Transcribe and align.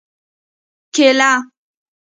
🍌کېله 0.93 1.31